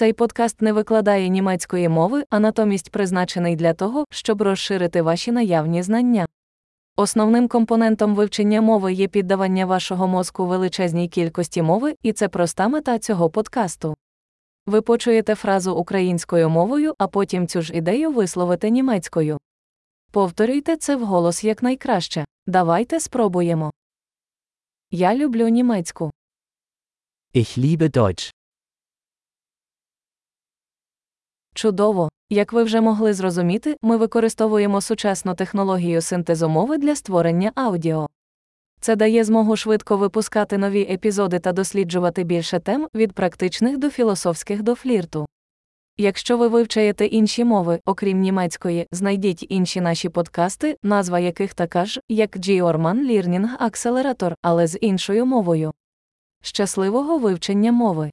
[0.00, 5.82] Цей подкаст не викладає німецької мови, а натомість призначений для того, щоб розширити ваші наявні
[5.82, 6.26] знання.
[6.96, 12.98] Основним компонентом вивчення мови є піддавання вашого мозку величезній кількості мови, і це проста мета
[12.98, 13.94] цього подкасту.
[14.66, 19.38] Ви почуєте фразу українською мовою, а потім цю ж ідею висловите німецькою.
[20.10, 22.24] Повторюйте це вголос якнайкраще.
[22.46, 23.70] Давайте спробуємо.
[24.90, 26.10] Я люблю німецьку.
[27.34, 28.39] Ich liebe Deutsch.
[31.60, 32.08] Чудово!
[32.30, 38.06] Як ви вже могли зрозуміти, ми використовуємо сучасну технологію синтезу мови для створення аудіо.
[38.80, 44.62] Це дає змогу швидко випускати нові епізоди та досліджувати більше тем від практичних до філософських
[44.62, 45.26] до флірту.
[45.98, 52.00] Якщо ви вивчаєте інші мови, окрім німецької, знайдіть інші наші подкасти, назва яких така ж,
[52.08, 55.72] як G-Orman Learning Accelerator, але з іншою мовою.
[56.42, 58.10] Щасливого вивчення мови!